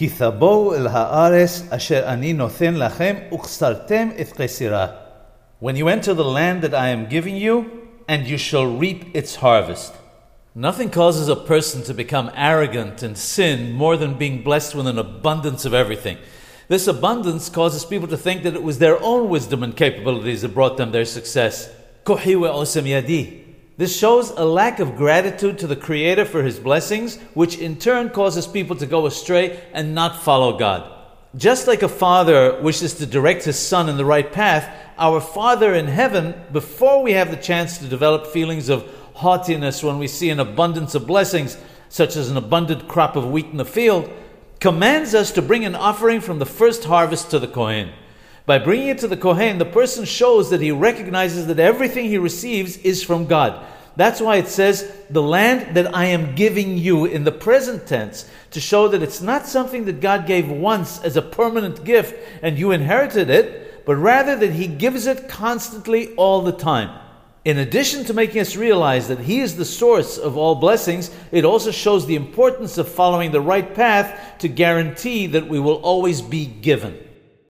[0.00, 4.86] כי תבואו אל הארץ אשר אני נותן לכם, וקצרתם את קצירה.
[5.62, 7.64] When you enter the land that I am giving you,
[8.08, 9.92] and you shall reap its harvest.
[10.54, 14.98] Nothing causes a person to become arrogant and sin more than being blessed with an
[14.98, 16.16] abundance of everything.
[16.68, 20.54] This abundance causes people to think that it was their own wisdom and capabilities that
[20.54, 21.68] brought them their success.
[23.80, 28.10] This shows a lack of gratitude to the Creator for His blessings, which in turn
[28.10, 30.92] causes people to go astray and not follow God.
[31.34, 35.72] Just like a father wishes to direct his son in the right path, our Father
[35.72, 38.84] in heaven, before we have the chance to develop feelings of
[39.14, 41.56] haughtiness when we see an abundance of blessings,
[41.88, 44.10] such as an abundant crop of wheat in the field,
[44.60, 47.90] commands us to bring an offering from the first harvest to the Kohen.
[48.46, 52.18] By bringing it to the Kohen, the person shows that he recognizes that everything he
[52.18, 53.64] receives is from God.
[53.96, 58.28] That's why it says, the land that I am giving you in the present tense,
[58.52, 62.58] to show that it's not something that God gave once as a permanent gift and
[62.58, 66.98] you inherited it, but rather that He gives it constantly all the time.
[67.44, 71.44] In addition to making us realize that He is the source of all blessings, it
[71.44, 76.22] also shows the importance of following the right path to guarantee that we will always
[76.22, 76.98] be given.